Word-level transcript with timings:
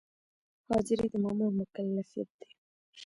حاضري 0.67 1.07
د 1.11 1.15
مامور 1.23 1.51
مکلفیت 1.59 2.29
دی 2.39 2.49